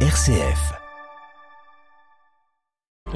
RCF. 0.00 0.85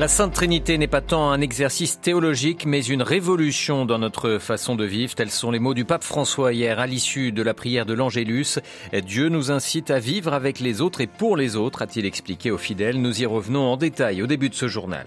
La 0.01 0.09
Sainte 0.09 0.33
Trinité 0.33 0.79
n'est 0.79 0.87
pas 0.87 1.03
tant 1.03 1.31
un 1.31 1.43
exercice 1.43 2.01
théologique, 2.01 2.65
mais 2.65 2.83
une 2.83 3.03
révolution 3.03 3.85
dans 3.85 3.99
notre 3.99 4.39
façon 4.39 4.75
de 4.75 4.87
vivre. 4.87 5.15
Tels 5.15 5.31
sont 5.31 5.51
les 5.51 5.59
mots 5.59 5.75
du 5.75 5.85
pape 5.85 6.05
François 6.05 6.55
hier 6.55 6.81
à 6.81 6.87
l'issue 6.87 7.33
de 7.33 7.43
la 7.43 7.53
prière 7.53 7.85
de 7.85 7.93
l'Angélus. 7.93 8.61
Dieu 9.05 9.29
nous 9.29 9.51
incite 9.51 9.91
à 9.91 9.99
vivre 9.99 10.33
avec 10.33 10.59
les 10.59 10.81
autres 10.81 11.03
et 11.03 11.07
pour 11.07 11.37
les 11.37 11.55
autres, 11.55 11.83
a-t-il 11.83 12.07
expliqué 12.07 12.51
aux 12.51 12.57
fidèles. 12.57 12.99
Nous 12.99 13.21
y 13.21 13.27
revenons 13.27 13.71
en 13.71 13.77
détail 13.77 14.23
au 14.23 14.27
début 14.27 14.49
de 14.49 14.55
ce 14.55 14.69
journal. 14.69 15.05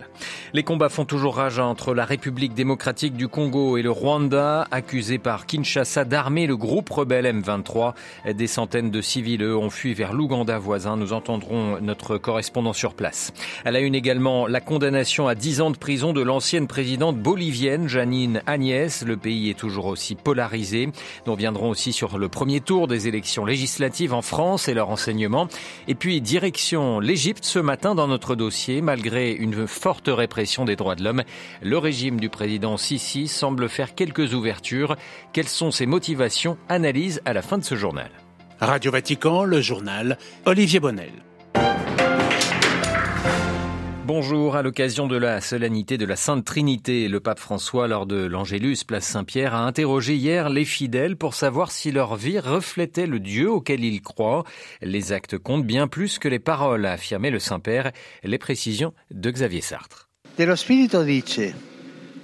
Les 0.54 0.61
combats 0.61 0.89
font 0.89 1.05
toujours 1.05 1.38
rage 1.38 1.57
entre 1.57 1.96
la 1.96 2.05
République 2.05 2.54
démocratique 2.54 3.16
du 3.16 3.28
Congo 3.28 3.78
et 3.78 3.82
le 3.82 3.89
Rwanda, 3.89 4.68
accusés 4.70 5.18
par 5.18 5.48
Kinshasa 5.48 6.05
d'armer 6.05 6.46
le 6.46 6.55
groupe 6.55 6.91
rebelle 6.91 7.25
M23. 7.25 7.96
Des 8.36 8.46
centaines 8.46 8.91
de 8.91 9.02
civils, 9.02 9.41
eux, 9.41 9.57
ont 9.57 9.71
fui 9.71 9.96
vers 9.96 10.14
l'Ouganda 10.14 10.60
voisin. 10.60 10.98
Nous 10.98 11.14
entendrons 11.14 11.82
notre 11.82 12.19
correspondant 12.19 12.74
sur 12.74 12.94
place. 12.94 13.33
Elle 13.66 13.75
a 13.75 13.80
une 13.80 13.96
également 13.96 14.46
la 14.46 14.61
condamnation 14.61 14.82
à 14.83 15.36
10 15.36 15.61
ans 15.61 15.71
de 15.71 15.78
prison 15.78 16.11
de 16.11 16.21
l'ancienne 16.21 16.68
présidente 16.68 17.18
bolivienne 17.18 17.87
Janine 17.87 18.41
Agnès. 18.47 19.05
Le 19.05 19.15
pays 19.15 19.50
est 19.50 19.57
toujours 19.57 19.86
aussi 19.86 20.15
polarisé. 20.15 20.89
Nous 21.25 21.32
reviendrons 21.32 21.69
aussi 21.69 21.93
sur 21.93 22.18
le 22.18 22.28
premier 22.28 22.60
tour 22.60 22.89
des 22.89 23.07
élections 23.07 23.46
législatives 23.46 24.14
en 24.14 24.21
France 24.21 24.68
et 24.68 24.74
leur 24.74 24.89
enseignement. 24.89 25.47
Et 25.88 25.96
puis 25.96 26.19
direction 26.19 27.00
l'Égypte 27.00 27.46
ce 27.46 27.60
matin 27.60 27.96
dans 27.96 28.10
notre 28.10 28.36
dossier. 28.36 28.82
Malgré 28.82 29.32
une 29.32 29.68
forte 29.68 30.10
répression 30.10 30.65
des 30.65 30.75
droits 30.75 30.96
de 30.96 31.04
l'homme, 31.05 31.24
le 31.61 31.77
régime 31.77 32.19
du 32.19 32.27
président 32.27 32.75
Sisi 32.75 33.30
semble 33.30 33.69
faire 33.69 33.95
quelques 33.95 34.33
ouvertures. 34.33 34.97
Quelles 35.31 35.47
sont 35.47 35.72
ses 35.72 35.86
motivations? 35.86 36.58
Analyse 36.67 37.22
à 37.23 37.31
la 37.31 37.41
fin 37.41 37.58
de 37.58 37.63
ce 37.63 37.75
journal. 37.75 38.11
Radio 38.59 38.91
Vatican, 38.91 39.45
le 39.45 39.61
journal 39.61 40.17
Olivier 40.45 40.81
Bonnel. 40.81 41.13
Bonjour, 44.05 44.57
à 44.57 44.61
l'occasion 44.61 45.07
de 45.07 45.15
la 45.15 45.39
solennité 45.39 45.97
de 45.97 46.05
la 46.05 46.17
Sainte 46.17 46.43
Trinité, 46.43 47.07
le 47.07 47.21
pape 47.21 47.39
François, 47.39 47.87
lors 47.87 48.05
de 48.05 48.17
l'Angélus, 48.25 48.83
place 48.85 49.05
Saint-Pierre, 49.05 49.55
a 49.55 49.65
interrogé 49.65 50.15
hier 50.15 50.49
les 50.49 50.65
fidèles 50.65 51.15
pour 51.15 51.33
savoir 51.33 51.71
si 51.71 51.91
leur 51.91 52.17
vie 52.17 52.37
reflétait 52.37 53.07
le 53.07 53.21
Dieu 53.21 53.49
auquel 53.49 53.83
ils 53.85 54.01
croient. 54.01 54.43
Les 54.81 55.13
actes 55.13 55.37
comptent 55.37 55.65
bien 55.65 55.87
plus 55.87 56.19
que 56.19 56.27
les 56.27 56.39
paroles, 56.39 56.85
a 56.85 56.91
affirmé 56.91 57.29
le 57.29 57.39
Saint-Père. 57.39 57.93
Les 58.23 58.37
précisions 58.37 58.93
de 59.09 59.31
Xavier 59.31 59.61
Sartre. 59.61 60.09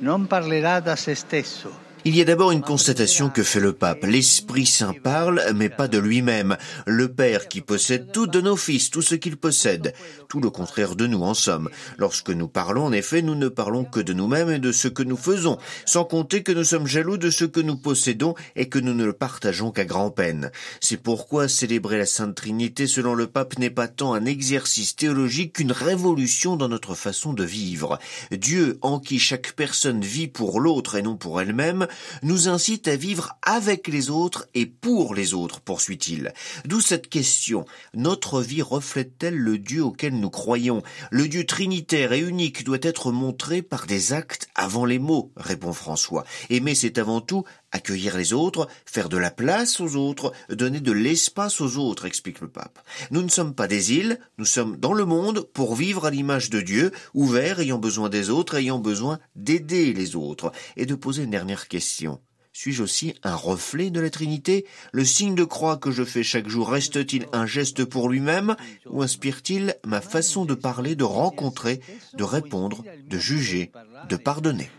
Non 0.02 0.28
parlerà 0.28 0.80
da 0.80 0.96
se 0.96 1.14
stesso. 1.14 1.89
Il 2.10 2.16
y 2.16 2.22
a 2.22 2.26
d'abord 2.26 2.50
une 2.50 2.64
constatation 2.64 3.30
que 3.30 3.44
fait 3.44 3.60
le 3.60 3.72
pape. 3.72 4.04
L'Esprit 4.04 4.66
Saint 4.66 4.94
parle, 4.94 5.44
mais 5.54 5.70
pas 5.70 5.88
de 5.88 6.00
lui-même. 6.00 6.58
Le 6.88 7.08
Père 7.08 7.48
qui 7.48 7.62
possède 7.62 8.12
tout 8.12 8.26
de 8.26 8.42
nos 8.42 8.56
fils, 8.56 8.90
tout 8.90 9.04
ce 9.04 9.14
qu'il 9.14 9.38
possède. 9.38 9.94
Tout 10.28 10.40
le 10.40 10.50
contraire 10.50 10.96
de 10.96 11.06
nous, 11.06 11.22
en 11.22 11.36
somme. 11.36 11.70
Lorsque 12.00 12.32
nous 12.32 12.48
parlons, 12.48 12.86
en 12.86 12.92
effet, 12.94 13.22
nous 13.22 13.36
ne 13.36 13.48
parlons 13.48 13.84
que 13.84 14.00
de 14.00 14.14
nous-mêmes 14.14 14.50
et 14.50 14.58
de 14.58 14.72
ce 14.72 14.88
que 14.88 15.04
nous 15.04 15.18
faisons, 15.18 15.60
sans 15.86 16.04
compter 16.04 16.42
que 16.42 16.52
nous 16.52 16.64
sommes 16.64 16.88
jaloux 16.88 17.18
de 17.18 17.30
ce 17.30 17.46
que 17.46 17.60
nous 17.60 17.78
possédons 17.78 18.34
et 18.56 18.70
que 18.70 18.80
nous 18.80 18.96
ne 18.96 19.06
le 19.06 19.14
partageons 19.14 19.70
qu'à 19.70 19.86
grand-peine. 19.86 20.50
C'est 20.82 20.98
pourquoi 20.98 21.48
célébrer 21.48 22.00
la 22.00 22.08
Sainte 22.08 22.34
Trinité, 22.34 22.88
selon 22.88 23.14
le 23.14 23.28
pape, 23.28 23.60
n'est 23.60 23.70
pas 23.70 23.88
tant 23.88 24.16
un 24.16 24.26
exercice 24.26 24.96
théologique 24.96 25.54
qu'une 25.54 25.72
révolution 25.72 26.56
dans 26.56 26.70
notre 26.70 26.96
façon 26.96 27.34
de 27.34 27.44
vivre. 27.44 28.00
Dieu, 28.32 28.80
en 28.82 29.00
qui 29.00 29.20
chaque 29.20 29.52
personne 29.52 30.02
vit 30.02 30.28
pour 30.28 30.60
l'autre 30.60 30.96
et 30.96 31.04
non 31.04 31.16
pour 31.16 31.40
elle-même, 31.40 31.86
nous 32.24 32.48
incite 32.48 32.88
à 32.88 32.96
vivre 32.96 33.38
avec 33.42 33.88
les 33.88 34.10
autres 34.10 34.48
et 34.54 34.66
pour 34.66 35.16
les 35.16 35.34
autres, 35.34 35.62
poursuit-il. 35.62 36.34
D'où 36.66 36.82
cette 36.82 37.10
question. 37.10 37.66
Notre 37.94 38.42
vie 38.42 38.62
reflète-t-elle 38.62 39.38
le 39.38 39.58
Dieu 39.58 39.84
auquel 39.84 40.20
nous 40.20 40.30
croyons? 40.30 40.84
Le 41.12 41.28
Dieu 41.28 41.46
trinitaire 41.46 42.14
et 42.14 42.20
unique 42.20 42.64
doit 42.64 42.78
être 42.82 43.12
montré 43.12 43.62
par 43.62 43.86
des 43.86 44.14
actes 44.14 44.48
avant 44.56 44.86
les 44.86 45.00
mots, 45.00 45.32
répond 45.36 45.74
François. 45.74 46.24
Aimer, 46.50 46.76
c'est 46.76 46.98
avant 46.98 47.22
tout 47.22 47.44
accueillir 47.72 48.18
les 48.18 48.34
autres, 48.34 48.68
faire 48.86 49.10
de 49.10 49.18
la 49.18 49.32
place 49.32 49.80
aux 49.80 49.96
autres, 49.96 50.34
donner 50.50 50.80
de 50.80 50.92
l'espace 50.92 51.62
aux 51.62 51.78
autres, 51.78 52.06
explique 52.06 52.42
le 52.42 52.50
pape. 52.50 52.80
Nous 53.12 53.22
ne 53.22 53.30
sommes 53.30 53.56
pas 53.56 53.68
des 53.68 53.94
îles, 53.94 54.20
nous 54.38 54.46
sommes 54.46 54.78
dans 54.78 54.94
le 54.94 55.06
monde 55.06 55.48
pour 55.54 55.76
vivre 55.76 56.06
à 56.06 56.12
l'image 56.12 56.50
de 56.50 56.62
Dieu, 56.62 56.92
ouverts, 57.14 57.60
ayant 57.60 57.78
besoin 57.78 58.10
des 58.10 58.30
autres, 58.30 58.56
ayant 58.56 58.80
besoin 58.80 59.20
d'aider 59.36 59.94
les 59.94 60.16
autres. 60.16 60.52
Et 60.78 60.86
de 60.86 60.96
poser 60.96 61.24
une 61.24 61.32
dernière 61.32 61.68
question. 61.68 62.20
Suis-je 62.52 62.84
aussi 62.84 63.14
un 63.24 63.36
reflet 63.36 63.90
de 63.90 64.02
la 64.02 64.10
Trinité? 64.10 64.66
Le 64.92 65.06
signe 65.06 65.36
de 65.36 65.46
croix 65.46 65.78
que 65.78 65.92
je 65.92 66.04
fais 66.04 66.24
chaque 66.24 66.50
jour 66.50 66.70
reste-t-il 66.70 67.28
un 67.32 67.46
geste 67.46 67.86
pour 67.86 68.10
lui-même 68.10 68.56
ou 68.86 69.02
inspire-t-il 69.02 69.76
ma 69.86 70.02
façon 70.02 70.44
de 70.44 70.56
parler, 70.56 70.96
de 70.96 71.06
rencontrer, 71.06 71.80
de 72.16 72.24
répondre, 72.24 72.84
de 73.08 73.18
juger, 73.18 73.72
de 74.10 74.16
pardonner? 74.18 74.70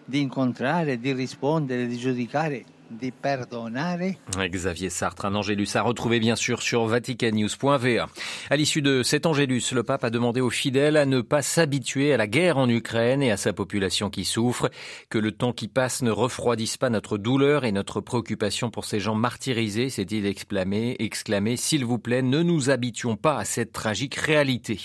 Xavier 4.37 4.91
Sartre, 4.91 5.25
un 5.25 5.37
Angélus 5.37 5.69
à 5.75 5.83
retrouver 5.83 6.19
bien 6.19 6.35
sûr 6.35 6.61
sur 6.61 6.87
vaticannews.va. 6.87 8.09
À 8.51 8.57
l'issue 8.57 8.83
de 8.83 9.05
cet 9.05 9.27
Angélus, 9.27 9.73
le 9.73 9.85
pape 9.85 10.03
a 10.03 10.11
demandé 10.11 10.41
aux 10.41 10.51
fidèles 10.51 10.97
à 10.97 11.07
ne 11.07 11.21
pas 11.21 11.43
s'habituer 11.43 12.13
à 12.13 12.17
la 12.17 12.27
guerre 12.27 12.59
en 12.59 12.69
Ukraine 12.69 13.23
et 13.23 13.31
à 13.31 13.37
sa 13.37 13.53
population 13.53 14.11
qui 14.11 14.25
souffre, 14.25 14.71
que 15.09 15.19
le 15.19 15.31
temps 15.31 15.53
qui 15.53 15.69
passe 15.69 16.03
ne 16.03 16.11
refroidisse 16.11 16.77
pas 16.79 16.91
notre 16.91 17.17
douleur 17.17 17.65
et 17.65 17.71
notre 17.71 18.01
préoccupation 18.01 18.71
pour 18.71 18.85
ces 18.85 18.99
gens 18.99 19.15
martyrisés, 19.15 19.89
s'est-il 19.89 20.27
exclamé, 20.27 20.97
exclamé, 20.99 21.57
s'il 21.57 21.85
vous 21.85 21.99
plaît, 21.99 22.23
ne 22.23 22.43
nous 22.43 22.71
habituons 22.71 23.17
pas 23.17 23.39
à 23.39 23.45
cette 23.45 23.73
tragique 23.73 24.17
réalité. 24.17 24.81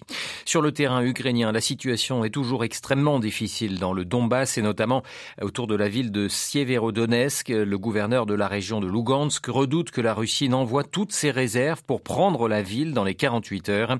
Sur 0.45 0.61
le 0.61 0.71
terrain 0.71 1.03
ukrainien, 1.03 1.51
la 1.51 1.61
situation 1.61 2.23
est 2.23 2.29
toujours 2.29 2.63
extrêmement 2.63 3.19
difficile 3.19 3.79
dans 3.79 3.93
le 3.93 4.05
Donbass 4.05 4.59
et 4.59 4.61
notamment 4.61 5.01
autour 5.41 5.65
de 5.65 5.75
la 5.75 5.89
ville 5.89 6.11
de 6.11 6.27
Sieverodonetsk. 6.27 7.49
Le 7.49 7.77
gouverneur 7.95 8.25
de 8.25 8.33
la 8.33 8.49
région 8.49 8.81
de 8.81 8.87
Lugansk 8.87 9.45
redoute 9.45 9.89
que 9.89 10.01
la 10.01 10.13
Russie 10.13 10.49
n'envoie 10.49 10.83
toutes 10.83 11.13
ses 11.13 11.31
réserves 11.31 11.81
pour 11.81 12.01
prendre 12.01 12.49
la 12.49 12.61
ville 12.61 12.91
dans 12.91 13.05
les 13.05 13.15
48 13.15 13.69
heures. 13.69 13.97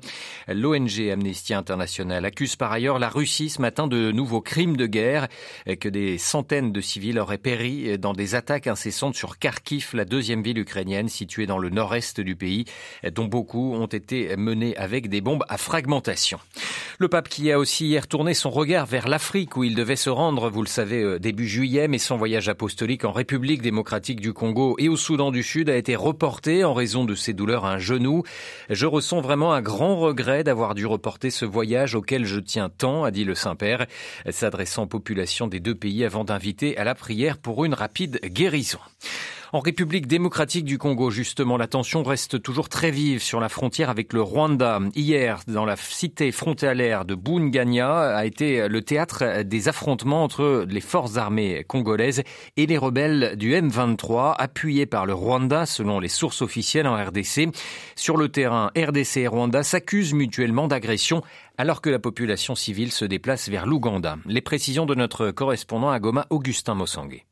L'ONG 0.48 1.08
Amnesty 1.10 1.54
International 1.54 2.26
accuse 2.26 2.56
par 2.56 2.72
ailleurs 2.72 2.98
la 2.98 3.08
Russie 3.08 3.48
ce 3.48 3.62
matin 3.62 3.86
de 3.86 4.12
nouveaux 4.12 4.42
crimes 4.42 4.76
de 4.76 4.84
guerre, 4.84 5.28
que 5.80 5.88
des 5.88 6.18
centaines 6.18 6.72
de 6.72 6.80
civils 6.82 7.18
auraient 7.18 7.38
péri 7.38 7.96
dans 7.98 8.12
des 8.12 8.34
attaques 8.34 8.66
incessantes 8.66 9.14
sur 9.14 9.38
Kharkiv, 9.38 9.92
la 9.94 10.04
deuxième 10.04 10.42
ville 10.42 10.58
ukrainienne 10.58 11.08
située 11.08 11.46
dans 11.46 11.56
le 11.56 11.70
nord-est 11.70 12.20
du 12.20 12.36
pays, 12.36 12.66
dont 13.14 13.24
beaucoup 13.24 13.72
ont 13.72 13.86
été 13.86 14.36
menées 14.36 14.76
avec 14.76 15.08
des 15.08 15.22
bombes 15.22 15.46
à 15.48 15.56
fragmentation. 15.56 16.38
Le 16.98 17.08
pape 17.08 17.30
qui 17.30 17.50
a 17.50 17.58
aussi 17.58 17.86
hier 17.86 18.08
tourné 18.08 18.34
son 18.34 18.50
regard 18.50 18.84
vers 18.84 19.08
l'Afrique 19.08 19.56
où 19.56 19.64
il 19.64 19.74
devait 19.74 19.96
se 19.96 20.10
rendre, 20.10 20.50
vous 20.50 20.62
le 20.62 20.68
savez, 20.68 21.18
début 21.18 21.48
juillet, 21.48 21.88
mais 21.88 21.98
son 21.98 22.18
voyage 22.18 22.50
apostolique 22.50 23.06
en 23.06 23.12
République 23.12 23.62
démocratique 23.62 23.85
du 23.86 24.32
Congo 24.32 24.74
et 24.78 24.88
au 24.88 24.96
Soudan 24.96 25.30
du 25.30 25.44
Sud 25.44 25.70
a 25.70 25.76
été 25.76 25.94
reporté 25.94 26.64
en 26.64 26.74
raison 26.74 27.04
de 27.04 27.14
ses 27.14 27.32
douleurs 27.32 27.64
à 27.64 27.72
un 27.72 27.78
genou. 27.78 28.24
Je 28.68 28.84
ressens 28.84 29.20
vraiment 29.20 29.52
un 29.52 29.62
grand 29.62 29.96
regret 29.96 30.42
d'avoir 30.42 30.74
dû 30.74 30.86
reporter 30.86 31.30
ce 31.30 31.44
voyage 31.44 31.94
auquel 31.94 32.24
je 32.24 32.40
tiens 32.40 32.68
tant, 32.68 33.04
a 33.04 33.12
dit 33.12 33.24
le 33.24 33.36
Saint-Père, 33.36 33.86
s'adressant 34.28 34.82
aux 34.82 34.88
populations 34.88 35.46
des 35.46 35.60
deux 35.60 35.76
pays 35.76 36.04
avant 36.04 36.24
d'inviter 36.24 36.76
à 36.76 36.84
la 36.84 36.96
prière 36.96 37.38
pour 37.38 37.64
une 37.64 37.74
rapide 37.74 38.18
guérison. 38.24 38.80
En 39.56 39.60
République 39.60 40.06
démocratique 40.06 40.66
du 40.66 40.76
Congo, 40.76 41.10
justement, 41.10 41.56
la 41.56 41.66
tension 41.66 42.02
reste 42.02 42.42
toujours 42.42 42.68
très 42.68 42.90
vive 42.90 43.22
sur 43.22 43.40
la 43.40 43.48
frontière 43.48 43.88
avec 43.88 44.12
le 44.12 44.20
Rwanda. 44.20 44.80
Hier, 44.94 45.40
dans 45.46 45.64
la 45.64 45.76
cité 45.76 46.30
frontalière 46.30 47.06
de 47.06 47.14
Bunganya, 47.14 48.14
a 48.14 48.26
été 48.26 48.68
le 48.68 48.82
théâtre 48.82 49.44
des 49.44 49.68
affrontements 49.68 50.24
entre 50.24 50.66
les 50.68 50.82
forces 50.82 51.16
armées 51.16 51.64
congolaises 51.66 52.22
et 52.58 52.66
les 52.66 52.76
rebelles 52.76 53.36
du 53.36 53.54
M23, 53.54 54.34
appuyés 54.36 54.84
par 54.84 55.06
le 55.06 55.14
Rwanda, 55.14 55.64
selon 55.64 56.00
les 56.00 56.08
sources 56.08 56.42
officielles 56.42 56.86
en 56.86 57.02
RDC. 57.02 57.48
Sur 57.94 58.18
le 58.18 58.28
terrain, 58.28 58.70
RDC 58.76 59.16
et 59.16 59.26
Rwanda 59.26 59.62
s'accusent 59.62 60.12
mutuellement 60.12 60.68
d'agression 60.68 61.22
alors 61.56 61.80
que 61.80 61.88
la 61.88 61.98
population 61.98 62.54
civile 62.54 62.92
se 62.92 63.06
déplace 63.06 63.48
vers 63.48 63.64
l'Ouganda. 63.64 64.18
Les 64.26 64.42
précisions 64.42 64.84
de 64.84 64.94
notre 64.94 65.30
correspondant 65.30 65.88
à 65.88 65.98
Goma, 65.98 66.26
Augustin 66.28 66.74
Mossangué. 66.74 67.24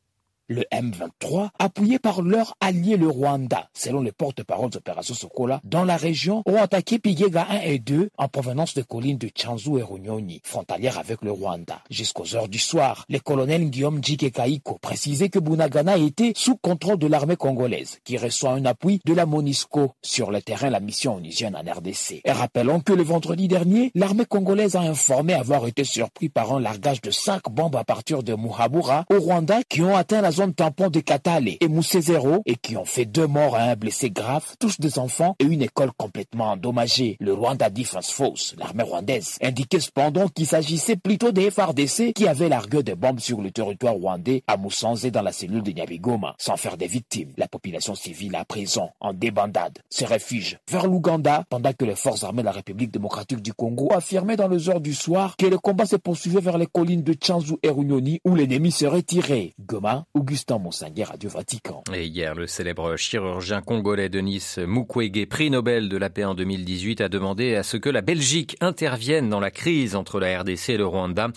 Le 0.47 0.63
M23, 0.71 1.49
appuyé 1.57 1.97
par 1.97 2.21
leur 2.21 2.53
allié 2.59 2.97
le 2.97 3.07
Rwanda, 3.07 3.67
selon 3.73 4.01
les 4.01 4.11
porte-parole 4.11 4.69
d'Opération 4.69 5.15
Sokola, 5.15 5.59
dans 5.63 5.83
la 5.83 5.97
région, 5.97 6.43
ont 6.45 6.61
attaqué 6.61 6.99
Pigega 6.99 7.47
1 7.49 7.61
et 7.61 7.79
2 7.79 8.09
en 8.15 8.27
provenance 8.27 8.75
des 8.75 8.83
collines 8.83 9.17
de 9.17 9.31
Chanzu 9.35 9.79
et 9.79 9.81
Runyoni, 9.81 10.41
frontalières 10.43 10.99
avec 10.99 11.23
le 11.23 11.31
Rwanda. 11.31 11.81
Jusqu'aux 11.89 12.35
heures 12.35 12.47
du 12.47 12.59
soir, 12.59 13.05
le 13.09 13.17
colonel 13.17 13.71
Guillaume 13.71 14.03
Djike 14.03 14.31
Kaiko 14.31 14.77
précisait 14.79 15.29
que 15.29 15.39
Bunagana 15.39 15.97
était 15.97 16.33
sous 16.35 16.57
contrôle 16.57 16.99
de 16.99 17.07
l'armée 17.07 17.37
congolaise, 17.37 17.97
qui 18.03 18.19
reçoit 18.19 18.51
un 18.51 18.65
appui 18.65 19.01
de 19.03 19.13
la 19.15 19.25
MONISCO 19.25 19.93
sur 20.03 20.29
le 20.29 20.43
terrain 20.43 20.69
la 20.69 20.79
mission 20.79 21.15
onusienne 21.15 21.55
en 21.55 21.61
RDC. 21.61 22.21
Et 22.23 22.31
rappelons 22.31 22.81
que 22.81 22.93
le 22.93 23.01
vendredi 23.01 23.47
dernier, 23.47 23.89
l'armée 23.95 24.25
congolaise 24.25 24.75
a 24.75 24.81
informé 24.81 25.33
avoir 25.33 25.65
été 25.65 25.83
surpris 25.83 26.29
par 26.29 26.53
un 26.53 26.59
largage 26.59 27.01
de 27.01 27.09
cinq 27.09 27.49
bombes 27.49 27.77
à 27.77 27.83
partir 27.83 28.21
de 28.21 28.35
Muhabura 28.35 29.05
au 29.09 29.19
Rwanda 29.19 29.63
qui 29.67 29.81
ont 29.81 29.95
atteint 29.95 30.21
la 30.21 30.34
zone 30.35 30.53
tampon 30.53 30.89
de 30.89 30.99
Katale 30.99 31.47
et 31.47 31.67
Moussezero 31.69 32.41
et 32.45 32.57
qui 32.57 32.75
ont 32.75 32.83
fait 32.83 33.05
deux 33.05 33.25
morts 33.25 33.57
et 33.57 33.61
un 33.61 33.75
blessé 33.77 34.11
grave, 34.11 34.43
tous 34.59 34.81
des 34.81 34.99
enfants 34.99 35.35
et 35.39 35.45
une 35.45 35.61
école 35.61 35.91
complètement 35.95 36.51
endommagée. 36.51 37.15
Le 37.21 37.33
Rwanda 37.33 37.69
Defense 37.69 38.11
Force, 38.11 38.53
l'armée 38.57 38.83
rwandaise, 38.83 39.37
indiquait 39.41 39.79
cependant 39.79 40.27
qu'il 40.27 40.45
s'agissait 40.45 40.97
plutôt 40.97 41.31
des 41.31 41.49
FRDC 41.49 42.11
qui 42.13 42.27
avaient 42.27 42.49
largué 42.49 42.83
des 42.83 42.95
bombes 42.95 43.21
sur 43.21 43.41
le 43.41 43.49
territoire 43.49 43.93
rwandais 43.93 44.43
à 44.45 44.57
Moussanzé 44.57 45.09
dans 45.09 45.21
la 45.21 45.31
cellule 45.31 45.63
de 45.63 45.71
Nyabigoma, 45.71 46.35
sans 46.37 46.57
faire 46.57 46.75
des 46.75 46.87
victimes. 46.87 47.31
La 47.37 47.47
population 47.47 47.95
civile 47.95 48.35
à 48.35 48.43
présent, 48.43 48.91
en 48.99 49.13
débandade, 49.13 49.79
se 49.89 50.03
réfugie 50.03 50.57
vers 50.69 50.87
l'Ouganda 50.87 51.45
pendant 51.49 51.71
que 51.71 51.85
les 51.85 51.95
forces 51.95 52.25
armées 52.25 52.41
de 52.41 52.47
la 52.47 52.51
République 52.51 52.91
démocratique 52.91 53.41
du 53.41 53.53
Congo 53.53 53.89
affirmaient 53.93 54.35
dans 54.35 54.49
les 54.49 54.69
heures 54.69 54.81
du 54.81 54.93
soir 54.93 55.37
que 55.37 55.45
le 55.45 55.57
combat 55.57 55.85
se 55.85 55.95
poursuivait 55.95 56.41
vers 56.41 56.57
les 56.57 56.67
collines 56.67 57.03
de 57.03 57.15
Chanzu 57.21 57.53
et 57.63 57.69
Runyoni 57.69 58.19
où 58.25 58.35
l'ennemi 58.35 58.71
serait 58.71 59.01
tiré. 59.01 59.53
Goma, 59.65 60.05
Augustin 60.25 60.57
Monsanguer, 60.57 61.03
Radio 61.03 61.29
Vatican. 61.29 61.83
Et 61.93 62.07
hier, 62.07 62.33
le 62.33 62.47
célèbre 62.47 62.95
chirurgien 62.95 63.61
congolais 63.61 64.09
Denis 64.09 64.55
Mukwege, 64.57 65.27
prix 65.27 65.51
Nobel 65.51 65.87
de 65.87 65.97
la 65.97 66.09
paix 66.09 66.23
en 66.23 66.33
2018, 66.33 67.01
a 67.01 67.09
demandé 67.09 67.53
à 67.53 67.61
ce 67.61 67.77
que 67.77 67.91
la 67.91 68.01
Belgique 68.01 68.57
intervienne 68.59 69.29
dans 69.29 69.39
la 69.39 69.51
crise 69.51 69.95
entre 69.95 70.19
la 70.19 70.39
RDC 70.39 70.69
et 70.69 70.77
le 70.77 70.87
Rwanda. 70.87 71.27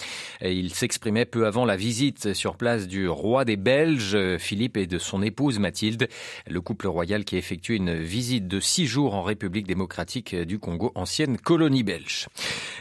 Et 0.40 0.55
il 0.55 0.73
s'exprimait 0.73 1.26
peu 1.26 1.46
avant 1.46 1.67
la 1.67 1.76
visite 1.76 2.32
sur 2.32 2.56
place 2.56 2.88
du 2.88 3.11
roi 3.11 3.44
des 3.44 3.58
Belges, 3.58 4.38
Philippe, 4.38 4.79
et 4.79 4.87
de 4.87 4.96
son 4.96 5.20
épouse 5.20 5.58
Mathilde, 5.58 6.08
le 6.49 6.61
couple 6.62 6.87
royal 6.87 7.26
qui 7.26 7.35
a 7.35 7.38
effectué 7.38 7.76
une 7.76 7.94
visite 7.94 8.49
de 8.49 8.58
six 8.58 8.87
jours 8.87 9.14
en 9.14 9.23
République 9.23 9.67
démocratique 9.67 10.35
du 10.35 10.58
Congo, 10.58 10.93
ancienne 10.94 11.37
colonie 11.37 11.82
belge. 11.82 12.29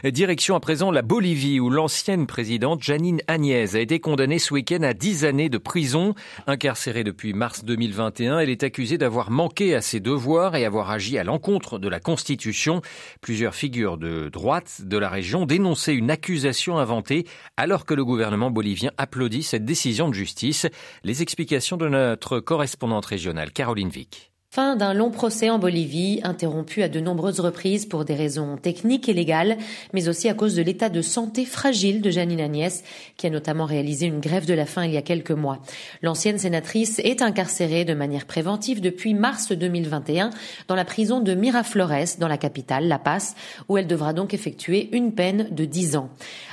Direction 0.04 0.54
à 0.54 0.60
présent 0.60 0.90
la 0.90 1.02
Bolivie, 1.02 1.60
où 1.60 1.68
l'ancienne 1.68 2.26
présidente 2.26 2.82
Janine 2.82 3.20
Agnès 3.26 3.74
a 3.74 3.80
été 3.80 4.00
condamnée 4.00 4.38
ce 4.38 4.54
week-end 4.54 4.82
à 4.84 4.94
10 4.94 5.26
années 5.26 5.50
de 5.50 5.58
prison. 5.58 5.97
Incarcérée 6.46 7.04
depuis 7.04 7.32
mars 7.32 7.64
2021, 7.64 8.38
elle 8.38 8.50
est 8.50 8.62
accusée 8.62 8.98
d'avoir 8.98 9.30
manqué 9.30 9.74
à 9.74 9.80
ses 9.80 10.00
devoirs 10.00 10.56
et 10.56 10.64
avoir 10.64 10.90
agi 10.90 11.18
à 11.18 11.24
l'encontre 11.24 11.78
de 11.78 11.88
la 11.88 12.00
Constitution. 12.00 12.82
Plusieurs 13.20 13.54
figures 13.54 13.98
de 13.98 14.28
droite 14.28 14.82
de 14.84 14.98
la 14.98 15.08
région 15.08 15.46
dénonçaient 15.46 15.94
une 15.94 16.10
accusation 16.10 16.78
inventée 16.78 17.26
alors 17.56 17.84
que 17.84 17.94
le 17.94 18.04
gouvernement 18.04 18.50
bolivien 18.50 18.90
applaudit 18.96 19.42
cette 19.42 19.64
décision 19.64 20.08
de 20.08 20.14
justice. 20.14 20.66
Les 21.04 21.22
explications 21.22 21.76
de 21.76 21.88
notre 21.88 22.40
correspondante 22.40 23.06
régionale, 23.06 23.52
Caroline 23.52 23.90
Vic. 23.90 24.32
Fin 24.50 24.76
d'un 24.76 24.94
long 24.94 25.10
procès 25.10 25.50
en 25.50 25.58
Bolivie, 25.58 26.20
interrompu 26.24 26.82
à 26.82 26.88
de 26.88 27.00
nombreuses 27.00 27.38
reprises 27.38 27.84
pour 27.84 28.06
des 28.06 28.14
raisons 28.14 28.56
techniques 28.56 29.06
et 29.06 29.12
légales, 29.12 29.58
mais 29.92 30.08
aussi 30.08 30.26
à 30.26 30.32
cause 30.32 30.54
de 30.54 30.62
l'état 30.62 30.88
de 30.88 31.02
santé 31.02 31.44
fragile 31.44 32.00
de 32.00 32.10
Janine 32.10 32.40
Agnès, 32.40 32.82
qui 33.18 33.26
a 33.26 33.30
notamment 33.30 33.66
réalisé 33.66 34.06
une 34.06 34.20
grève 34.20 34.46
de 34.46 34.54
la 34.54 34.64
faim 34.64 34.86
il 34.86 34.92
y 34.92 34.96
a 34.96 35.02
quelques 35.02 35.32
mois. 35.32 35.58
L'ancienne 36.00 36.38
sénatrice 36.38 36.98
est 37.00 37.20
incarcérée 37.20 37.84
de 37.84 37.92
manière 37.92 38.24
préventive 38.24 38.80
depuis 38.80 39.12
mars 39.12 39.52
2021 39.52 40.30
dans 40.66 40.74
la 40.74 40.86
prison 40.86 41.20
de 41.20 41.34
Miraflores, 41.34 42.16
dans 42.18 42.26
la 42.26 42.38
capitale, 42.38 42.88
La 42.88 42.98
Paz, 42.98 43.34
où 43.68 43.76
elle 43.76 43.86
devra 43.86 44.14
donc 44.14 44.32
effectuer 44.32 44.88
une 44.92 45.12
peine 45.12 45.48
de 45.50 45.66
10 45.66 45.96
ans. 45.96 46.08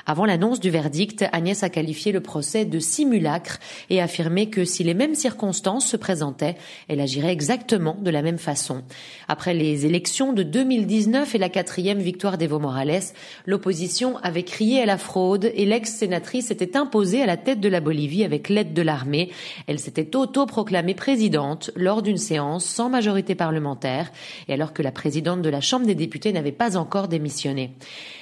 Avant 0.05 0.25
l'annonce 0.25 0.59
du 0.59 0.69
verdict, 0.69 1.23
Agnès 1.31 1.63
a 1.63 1.69
qualifié 1.69 2.11
le 2.11 2.19
procès 2.19 2.65
de 2.65 2.77
simulacre 2.77 3.57
et 3.89 4.01
affirmé 4.01 4.49
que 4.49 4.65
si 4.65 4.83
les 4.83 4.93
mêmes 4.93 5.15
circonstances 5.15 5.87
se 5.87 5.95
présentaient, 5.95 6.57
elle 6.89 6.99
agirait 6.99 7.31
exactement 7.31 7.84
de 7.93 8.09
la 8.09 8.23
même 8.23 8.39
façon. 8.39 8.83
Après 9.27 9.53
les 9.53 9.85
élections 9.85 10.33
de 10.33 10.43
2019 10.43 11.35
et 11.35 11.37
la 11.37 11.49
quatrième 11.49 11.99
victoire 11.99 12.37
d'Evo 12.37 12.59
Morales, 12.59 13.03
l'opposition 13.45 14.17
avait 14.23 14.43
crié 14.43 14.81
à 14.81 14.85
la 14.85 14.97
fraude 14.97 15.51
et 15.53 15.65
l'ex-sénatrice 15.65 16.47
s'était 16.47 16.77
imposée 16.77 17.21
à 17.21 17.25
la 17.25 17.37
tête 17.37 17.59
de 17.59 17.69
la 17.69 17.81
Bolivie 17.81 18.23
avec 18.23 18.49
l'aide 18.49 18.73
de 18.73 18.81
l'armée. 18.81 19.29
Elle 19.67 19.79
s'était 19.79 20.15
auto-proclamée 20.15 20.95
présidente 20.95 21.71
lors 21.75 22.01
d'une 22.01 22.17
séance 22.17 22.65
sans 22.65 22.89
majorité 22.89 23.35
parlementaire 23.35 24.11
et 24.47 24.53
alors 24.53 24.73
que 24.73 24.81
la 24.81 24.91
présidente 24.91 25.41
de 25.41 25.49
la 25.49 25.61
Chambre 25.61 25.85
des 25.85 25.95
députés 25.95 26.33
n'avait 26.33 26.51
pas 26.51 26.77
encore 26.77 27.07
démissionné. 27.07 27.71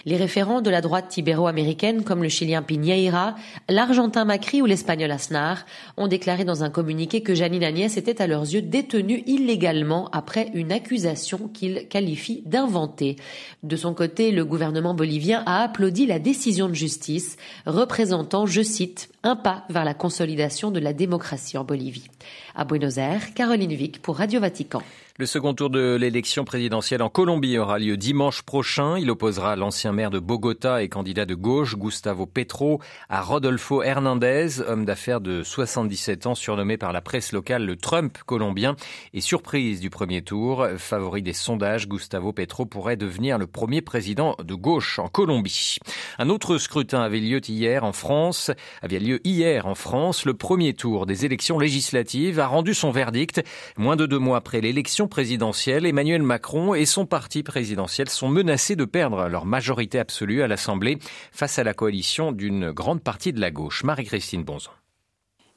Les 0.06 0.18
référents 0.18 0.62
de 0.62 0.70
la 0.70 0.82
droite 0.82 1.16
ibéro-américaine 1.18 2.04
comme 2.04 2.24
le 2.24 2.30
Chilien 2.30 2.62
Piñeira, 2.62 3.36
l'Argentin 3.70 4.26
Macri 4.26 4.62
ou 4.62 4.66
l'Espagnol 4.66 5.12
Aznar 5.12 5.66
ont 5.98 6.08
déclaré 6.08 6.44
dans 6.44 6.64
un 6.64 6.70
communiqué 6.70 7.22
que 7.22 7.36
Janine 7.36 7.64
Agnès 7.64 7.96
était 7.98 8.22
à 8.22 8.28
leurs 8.28 8.44
yeux 8.44 8.62
détenue 8.62 9.24
illégalement 9.54 9.64
également 9.64 10.10
après 10.12 10.50
une 10.54 10.72
accusation 10.72 11.48
qu'il 11.48 11.88
qualifie 11.88 12.42
d'inventée. 12.46 13.16
De 13.62 13.76
son 13.76 13.94
côté, 13.94 14.32
le 14.32 14.44
gouvernement 14.44 14.94
bolivien 14.94 15.44
a 15.46 15.62
applaudi 15.62 16.06
la 16.06 16.20
décision 16.20 16.68
de 16.68 16.74
justice, 16.74 17.38
représentant, 17.66 18.46
je 18.46 18.62
cite, 18.62 19.10
un 19.24 19.36
pas 19.36 19.64
vers 19.70 19.86
la 19.86 19.94
consolidation 19.94 20.72
de 20.72 20.80
la 20.80 20.92
démocratie 20.92 21.58
en 21.58 21.64
Bolivie. 21.64 22.10
À 22.56 22.66
Buenos 22.66 22.98
Aires, 22.98 23.34
Caroline 23.36 23.74
Vic 23.74 24.02
pour 24.02 24.18
Radio 24.18 24.42
Vatican. 24.42 24.82
Le 25.20 25.28
second 25.28 25.54
tour 25.54 25.70
de 25.70 25.94
l'élection 25.94 26.44
présidentielle 26.44 27.04
en 27.04 27.10
Colombie 27.10 27.60
aura 27.60 27.78
lieu 27.78 27.98
dimanche 27.98 28.42
prochain. 28.42 28.98
Il 28.98 29.12
opposera 29.12 29.56
l'ancien 29.56 29.92
maire 29.92 30.10
de 30.10 30.18
Bogota 30.18 30.82
et 30.82 30.90
candidat 30.90 31.28
de 31.28 31.36
gauche, 31.36 31.76
Gustavo 31.76 32.26
Petro, 32.26 32.82
à 33.10 33.22
Rodolfo 33.22 33.84
Hernandez, 33.84 34.60
homme 34.62 34.86
d'affaires 34.86 35.22
de 35.22 35.44
77 35.44 36.26
ans, 36.26 36.34
surnommé 36.34 36.78
par 36.78 36.94
la 36.94 37.02
presse 37.02 37.32
locale 37.32 37.64
le 37.64 37.76
Trump 37.76 38.18
colombien. 38.26 38.76
Et 39.14 39.22
surprise 39.22 39.82
du 39.82 39.92
premier 39.92 40.24
tour, 40.24 40.66
favori 40.80 41.22
des 41.22 41.34
sondages, 41.34 41.88
Gustavo 41.88 42.34
Petro 42.34 42.66
pourrait 42.66 42.98
devenir 42.98 43.38
le 43.38 43.46
premier 43.46 43.82
président 43.82 44.36
de 44.44 44.56
gauche 44.56 44.98
en 44.98 45.10
Colombie. 45.10 45.78
Un 46.18 46.30
autre 46.32 46.58
scrutin 46.58 47.02
avait 47.04 47.20
lieu 47.20 47.40
hier 47.48 47.84
en 47.84 47.94
France, 47.94 48.50
avait 48.82 48.98
lieu 48.98 49.20
hier 49.24 49.68
en 49.68 49.76
France. 49.76 50.26
Le 50.26 50.34
premier 50.34 50.74
tour 50.74 51.06
des 51.06 51.24
élections 51.24 51.60
législatives 51.60 52.40
a 52.40 52.48
rendu 52.48 52.74
son 52.74 52.90
verdict 52.90 53.44
moins 53.78 53.96
de 53.96 54.08
deux 54.08 54.18
mois 54.18 54.38
après 54.38 54.60
l'élection 54.60 55.03
présidentielle, 55.08 55.86
Emmanuel 55.86 56.22
Macron 56.22 56.74
et 56.74 56.86
son 56.86 57.06
parti 57.06 57.44
présidentiel 57.44 58.10
sont 58.10 58.30
menacés 58.30 58.76
de 58.76 58.86
perdre 58.86 59.28
leur 59.28 59.46
majorité 59.46 60.00
absolue 60.00 60.42
à 60.42 60.48
l'Assemblée 60.48 61.00
face 61.32 61.60
à 61.60 61.64
la 61.64 61.74
coalition 61.74 62.32
d'une 62.32 62.72
grande 62.72 63.02
partie 63.02 63.34
de 63.34 63.40
la 63.40 63.52
gauche. 63.52 63.84
Marie-Christine 63.84 64.44
Bonzon. 64.44 64.72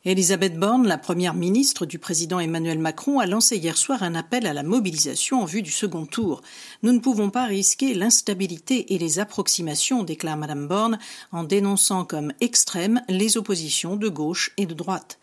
Elisabeth 0.06 0.56
Borne, 0.56 0.86
la 0.86 0.98
première 0.98 1.34
ministre 1.34 1.84
du 1.84 1.98
président 1.98 2.38
Emmanuel 2.38 2.78
Macron, 2.78 3.18
a 3.18 3.26
lancé 3.26 3.56
hier 3.56 3.76
soir 3.76 4.04
un 4.04 4.14
appel 4.14 4.46
à 4.46 4.52
la 4.52 4.62
mobilisation 4.62 5.42
en 5.42 5.46
vue 5.46 5.62
du 5.62 5.72
second 5.72 6.06
tour. 6.06 6.42
Nous 6.84 6.92
ne 6.92 7.00
pouvons 7.00 7.28
pas 7.28 7.46
risquer 7.46 7.92
l'instabilité 7.92 8.94
et 8.94 8.98
les 8.98 9.18
approximations, 9.18 10.04
déclare 10.04 10.36
Madame 10.36 10.68
Borne, 10.68 11.00
en 11.32 11.42
dénonçant 11.42 12.04
comme 12.04 12.32
extrêmes 12.40 13.02
les 13.08 13.36
oppositions 13.36 13.96
de 13.96 14.08
gauche 14.08 14.52
et 14.58 14.66
de 14.66 14.74
droite. 14.74 15.18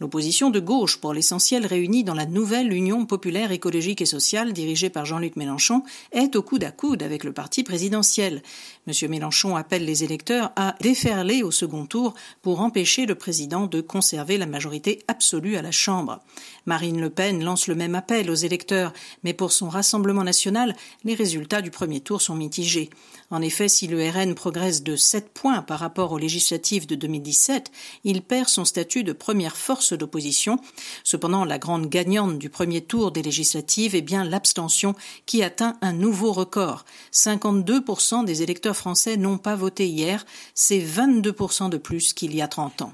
L'opposition 0.00 0.48
de 0.48 0.60
gauche, 0.60 0.96
pour 0.96 1.12
l'essentiel 1.12 1.66
réunie 1.66 2.02
dans 2.02 2.14
la 2.14 2.26
nouvelle 2.26 2.72
Union 2.72 3.04
populaire 3.04 3.52
écologique 3.52 4.00
et 4.00 4.06
sociale 4.06 4.54
dirigée 4.54 4.88
par 4.88 5.04
Jean-Luc 5.04 5.36
Mélenchon, 5.36 5.82
est 6.10 6.34
au 6.36 6.42
coude 6.42 6.64
à 6.64 6.72
coude 6.72 7.02
avec 7.02 7.22
le 7.22 7.34
parti 7.34 7.62
présidentiel. 7.62 8.42
M. 8.88 9.10
Mélenchon 9.10 9.56
appelle 9.56 9.84
les 9.84 10.02
électeurs 10.02 10.52
à 10.56 10.74
déferler 10.80 11.42
au 11.42 11.50
second 11.50 11.84
tour 11.84 12.14
pour 12.40 12.62
empêcher 12.62 13.04
le 13.04 13.14
président 13.14 13.66
de 13.66 13.82
conserver 13.82 14.21
la 14.22 14.46
majorité 14.46 15.02
absolue 15.08 15.56
à 15.56 15.62
la 15.62 15.72
Chambre. 15.72 16.20
Marine 16.66 17.00
Le 17.00 17.10
Pen 17.10 17.42
lance 17.42 17.66
le 17.66 17.74
même 17.74 17.94
appel 17.94 18.30
aux 18.30 18.34
électeurs, 18.34 18.92
mais 19.24 19.34
pour 19.34 19.52
son 19.52 19.68
Rassemblement 19.68 20.24
national, 20.24 20.76
les 21.04 21.14
résultats 21.14 21.60
du 21.60 21.70
premier 21.70 22.00
tour 22.00 22.22
sont 22.22 22.36
mitigés. 22.36 22.90
En 23.30 23.42
effet, 23.42 23.68
si 23.68 23.86
le 23.86 24.08
RN 24.08 24.34
progresse 24.34 24.82
de 24.82 24.94
7 24.94 25.30
points 25.32 25.62
par 25.62 25.80
rapport 25.80 26.12
aux 26.12 26.18
législatives 26.18 26.86
de 26.86 26.94
2017, 26.94 27.72
il 28.04 28.22
perd 28.22 28.48
son 28.48 28.64
statut 28.64 29.04
de 29.04 29.12
première 29.12 29.56
force 29.56 29.92
d'opposition. 29.92 30.58
Cependant, 31.02 31.44
la 31.44 31.58
grande 31.58 31.88
gagnante 31.88 32.38
du 32.38 32.50
premier 32.50 32.82
tour 32.82 33.10
des 33.10 33.22
législatives 33.22 33.94
est 33.94 34.02
bien 34.02 34.24
l'abstention 34.24 34.94
qui 35.26 35.42
atteint 35.42 35.76
un 35.80 35.92
nouveau 35.92 36.32
record. 36.32 36.84
52% 37.12 38.24
des 38.24 38.42
électeurs 38.42 38.76
français 38.76 39.16
n'ont 39.16 39.38
pas 39.38 39.56
voté 39.56 39.88
hier, 39.88 40.24
c'est 40.54 40.80
22% 40.80 41.70
de 41.70 41.78
plus 41.78 42.12
qu'il 42.12 42.34
y 42.34 42.42
a 42.42 42.48
30 42.48 42.82
ans. 42.82 42.92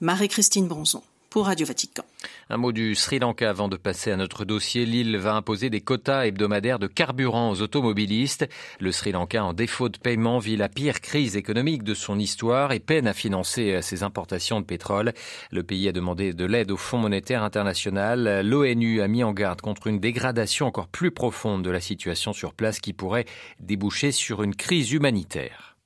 Marie-Christine 0.00 0.68
Bronzon 0.68 1.02
pour 1.30 1.46
Radio 1.46 1.64
Vatican. 1.64 2.02
Un 2.50 2.56
mot 2.56 2.72
du 2.72 2.96
Sri 2.96 3.20
Lanka 3.20 3.48
avant 3.48 3.68
de 3.68 3.76
passer 3.76 4.10
à 4.10 4.16
notre 4.16 4.44
dossier. 4.44 4.84
L'île 4.84 5.16
va 5.16 5.34
imposer 5.34 5.70
des 5.70 5.80
quotas 5.80 6.26
hebdomadaires 6.26 6.80
de 6.80 6.88
carburant 6.88 7.52
aux 7.52 7.62
automobilistes. 7.62 8.48
Le 8.80 8.90
Sri 8.90 9.12
Lanka, 9.12 9.44
en 9.44 9.52
défaut 9.52 9.88
de 9.88 9.96
paiement, 9.96 10.40
vit 10.40 10.56
la 10.56 10.68
pire 10.68 11.00
crise 11.00 11.36
économique 11.36 11.84
de 11.84 11.94
son 11.94 12.18
histoire 12.18 12.72
et 12.72 12.80
peine 12.80 13.06
à 13.06 13.14
financer 13.14 13.80
ses 13.80 14.02
importations 14.02 14.60
de 14.60 14.66
pétrole. 14.66 15.12
Le 15.52 15.62
pays 15.62 15.88
a 15.88 15.92
demandé 15.92 16.32
de 16.32 16.44
l'aide 16.44 16.72
au 16.72 16.76
Fonds 16.76 16.98
monétaire 16.98 17.44
international. 17.44 18.44
L'ONU 18.44 19.00
a 19.00 19.06
mis 19.06 19.22
en 19.22 19.32
garde 19.32 19.60
contre 19.60 19.86
une 19.86 20.00
dégradation 20.00 20.66
encore 20.66 20.88
plus 20.88 21.12
profonde 21.12 21.62
de 21.62 21.70
la 21.70 21.80
situation 21.80 22.32
sur 22.32 22.54
place 22.54 22.80
qui 22.80 22.92
pourrait 22.92 23.26
déboucher 23.60 24.10
sur 24.10 24.42
une 24.42 24.56
crise 24.56 24.90
humanitaire. 24.90 25.76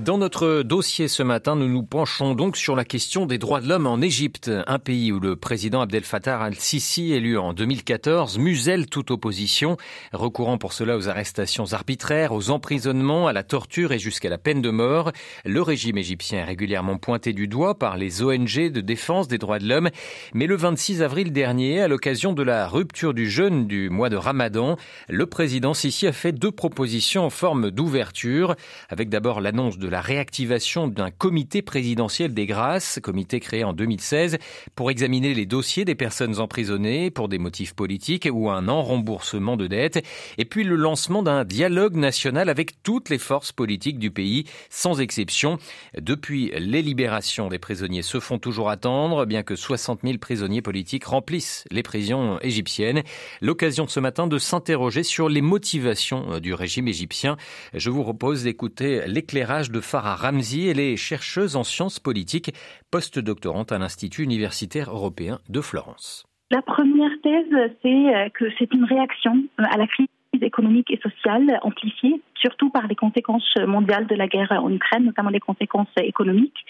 Dans 0.00 0.18
notre 0.18 0.62
dossier 0.62 1.08
ce 1.08 1.22
matin, 1.22 1.56
nous 1.56 1.68
nous 1.68 1.82
penchons 1.82 2.34
donc 2.34 2.56
sur 2.56 2.76
la 2.76 2.84
question 2.84 3.24
des 3.24 3.38
droits 3.38 3.60
de 3.60 3.68
l'homme 3.68 3.86
en 3.86 4.00
Égypte, 4.00 4.50
un 4.66 4.78
pays 4.78 5.10
où 5.10 5.20
le 5.20 5.36
président 5.36 5.80
Abdel 5.80 6.02
Fattah 6.02 6.40
al-Sisi, 6.40 7.12
élu 7.12 7.38
en 7.38 7.54
2014, 7.54 8.38
muselle 8.38 8.88
toute 8.88 9.10
opposition, 9.10 9.76
recourant 10.12 10.58
pour 10.58 10.72
cela 10.72 10.98
aux 10.98 11.08
arrestations 11.08 11.72
arbitraires, 11.72 12.32
aux 12.32 12.50
emprisonnements, 12.50 13.26
à 13.26 13.32
la 13.32 13.42
torture 13.42 13.92
et 13.92 13.98
jusqu'à 13.98 14.28
la 14.28 14.38
peine 14.38 14.60
de 14.60 14.70
mort. 14.70 15.12
Le 15.44 15.62
régime 15.62 15.96
égyptien 15.96 16.40
est 16.40 16.44
régulièrement 16.44 16.98
pointé 16.98 17.32
du 17.32 17.48
doigt 17.48 17.78
par 17.78 17.96
les 17.96 18.22
ONG 18.22 18.70
de 18.70 18.80
défense 18.80 19.28
des 19.28 19.38
droits 19.38 19.60
de 19.60 19.68
l'homme, 19.68 19.90
mais 20.34 20.46
le 20.46 20.56
26 20.56 21.00
avril 21.00 21.32
dernier, 21.32 21.80
à 21.80 21.88
l'occasion 21.88 22.32
de 22.32 22.42
la 22.42 22.66
rupture 22.66 23.14
du 23.14 23.30
jeûne 23.30 23.66
du 23.66 23.88
mois 23.88 24.10
de 24.10 24.16
Ramadan, 24.16 24.76
le 25.08 25.26
président 25.26 25.74
Sisi 25.74 26.06
a 26.06 26.12
fait 26.12 26.32
deux 26.32 26.52
propositions 26.52 27.24
en 27.24 27.30
forme 27.30 27.70
d'ouverture, 27.70 28.56
avec 28.90 29.08
d'abord 29.08 29.40
l'annonce 29.40 29.78
de 29.78 29.85
de 29.86 29.90
la 29.90 30.00
réactivation 30.00 30.88
d'un 30.88 31.12
comité 31.12 31.62
présidentiel 31.62 32.34
des 32.34 32.46
grâces, 32.46 32.98
comité 33.00 33.38
créé 33.38 33.62
en 33.62 33.72
2016 33.72 34.36
pour 34.74 34.90
examiner 34.90 35.32
les 35.32 35.46
dossiers 35.46 35.84
des 35.84 35.94
personnes 35.94 36.40
emprisonnées 36.40 37.12
pour 37.12 37.28
des 37.28 37.38
motifs 37.38 37.72
politiques 37.72 38.28
ou 38.32 38.50
un 38.50 38.66
en-remboursement 38.66 39.56
de 39.56 39.68
dettes, 39.68 40.04
et 40.38 40.44
puis 40.44 40.64
le 40.64 40.74
lancement 40.74 41.22
d'un 41.22 41.44
dialogue 41.44 41.94
national 41.94 42.48
avec 42.48 42.82
toutes 42.82 43.10
les 43.10 43.18
forces 43.18 43.52
politiques 43.52 44.00
du 44.00 44.10
pays, 44.10 44.44
sans 44.70 45.00
exception. 45.00 45.58
Depuis, 45.96 46.50
les 46.58 46.82
libérations 46.82 47.48
des 47.48 47.60
prisonniers 47.60 48.02
se 48.02 48.18
font 48.18 48.40
toujours 48.40 48.70
attendre, 48.70 49.24
bien 49.24 49.44
que 49.44 49.54
60 49.54 50.00
000 50.02 50.18
prisonniers 50.18 50.62
politiques 50.62 51.04
remplissent 51.04 51.64
les 51.70 51.84
prisons 51.84 52.40
égyptiennes. 52.40 53.04
L'occasion 53.40 53.86
ce 53.86 54.00
matin 54.00 54.26
de 54.26 54.38
s'interroger 54.38 55.04
sur 55.04 55.28
les 55.28 55.42
motivations 55.42 56.40
du 56.40 56.54
régime 56.54 56.88
égyptien. 56.88 57.36
Je 57.72 57.90
vous 57.90 58.02
propose 58.02 58.42
d'écouter 58.42 59.02
l'éclairage 59.06 59.70
de 59.70 59.75
de 59.76 59.80
Farah 59.80 60.16
Ramzi. 60.16 60.68
Elle 60.68 60.80
est 60.80 60.96
chercheuse 60.96 61.54
en 61.54 61.64
sciences 61.64 62.00
politiques, 62.00 62.52
post-doctorante 62.90 63.72
à 63.72 63.78
l'Institut 63.78 64.22
universitaire 64.22 64.90
européen 64.90 65.38
de 65.50 65.60
Florence. 65.60 66.24
La 66.50 66.62
première 66.62 67.10
thèse, 67.22 67.52
c'est 67.82 67.88
euh, 67.88 68.28
que 68.30 68.46
c'est 68.58 68.72
une 68.72 68.84
réaction 68.84 69.34
à 69.58 69.76
la 69.76 69.86
crise 69.86 70.06
économique 70.42 70.90
et 70.90 70.98
sociale 70.98 71.58
amplifiée 71.62 72.20
surtout 72.38 72.68
par 72.68 72.86
les 72.86 72.94
conséquences 72.94 73.56
mondiales 73.66 74.06
de 74.06 74.14
la 74.14 74.28
guerre 74.28 74.52
en 74.52 74.70
Ukraine, 74.70 75.06
notamment 75.06 75.30
les 75.30 75.40
conséquences 75.40 75.88
économiques. 75.96 76.66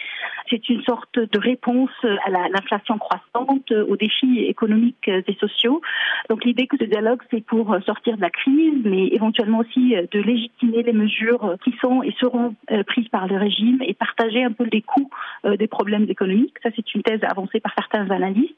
C'est 0.48 0.68
une 0.68 0.80
sorte 0.84 1.18
de 1.18 1.38
réponse 1.40 1.90
à 2.24 2.30
l'inflation 2.30 2.98
croissante, 2.98 3.72
aux 3.72 3.96
défis 3.96 4.44
économiques 4.46 5.08
et 5.08 5.36
sociaux. 5.40 5.82
Donc 6.30 6.44
l'idée 6.44 6.68
que 6.68 6.76
ce 6.78 6.84
dialogue, 6.84 7.20
c'est 7.32 7.44
pour 7.44 7.76
sortir 7.84 8.16
de 8.16 8.22
la 8.22 8.30
crise, 8.30 8.80
mais 8.84 9.08
éventuellement 9.08 9.58
aussi 9.58 9.96
de 9.96 10.20
légitimer 10.20 10.84
les 10.84 10.92
mesures 10.92 11.56
qui 11.64 11.74
sont 11.80 12.02
et 12.02 12.14
seront 12.20 12.54
euh, 12.70 12.82
prises 12.84 13.08
par 13.08 13.26
le 13.26 13.36
régime 13.36 13.78
et 13.82 13.94
partager 13.94 14.42
un 14.42 14.52
peu 14.52 14.64
les 14.72 14.82
coûts 14.82 15.10
euh, 15.44 15.56
des 15.56 15.66
problèmes 15.66 16.06
économiques. 16.08 16.54
Ça, 16.62 16.70
c'est 16.74 16.94
une 16.94 17.02
thèse 17.02 17.20
avancée 17.22 17.60
par 17.60 17.72
certains 17.76 18.10
analystes. 18.10 18.56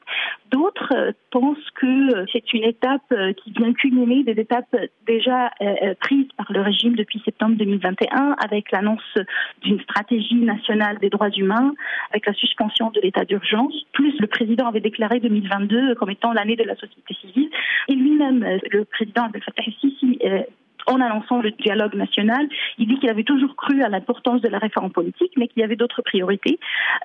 D'autres 0.51 0.93
euh, 0.93 1.11
pensent 1.31 1.69
que 1.75 2.25
c'est 2.31 2.53
une 2.53 2.63
étape 2.63 3.13
qui 3.43 3.51
vient 3.51 3.73
culminer 3.73 4.23
des 4.23 4.39
étapes 4.39 4.75
déjà 5.07 5.51
prises 5.99 6.27
par 6.37 6.51
le 6.51 6.61
régime 6.61 6.95
depuis 6.95 7.21
septembre 7.25 7.55
2021 7.57 8.35
avec 8.43 8.71
l'annonce 8.71 9.17
d'une 9.61 9.79
stratégie 9.81 10.35
nationale 10.35 10.97
des 10.99 11.09
droits 11.09 11.29
humains, 11.29 11.73
avec 12.11 12.25
la 12.25 12.33
suspension 12.33 12.91
de 12.91 13.01
l'état 13.01 13.25
d'urgence, 13.25 13.73
plus 13.93 14.13
le 14.19 14.27
président 14.27 14.67
avait 14.67 14.81
déclaré 14.81 15.19
2022 15.19 15.95
comme 15.95 16.09
étant 16.11 16.33
l'année 16.33 16.55
de 16.55 16.63
la 16.63 16.75
société 16.75 17.13
civile. 17.21 17.49
Et 17.87 17.95
lui-même, 17.95 18.45
le 18.71 18.85
président 18.85 19.25
Abdel 19.25 19.41
Fattah 19.43 19.63
el-Sisi, 19.65 20.19
euh, 20.25 20.43
en 20.89 20.99
annonçant 20.99 21.41
le 21.41 21.51
dialogue 21.51 21.95
national, 21.95 22.49
il 22.77 22.87
dit 22.87 22.97
qu'il 22.99 23.09
avait 23.09 23.23
toujours 23.23 23.55
cru 23.55 23.83
à 23.83 23.89
l'importance 23.89 24.41
de 24.41 24.49
la 24.49 24.57
réforme 24.57 24.91
politique, 24.91 25.31
mais 25.37 25.47
qu'il 25.47 25.61
y 25.61 25.63
avait 25.63 25.75
d'autres 25.75 26.01
priorités. 26.01 26.59